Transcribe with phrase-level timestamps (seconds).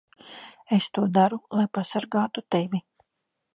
[0.77, 2.83] Es to daru, lai pasargātu tevi.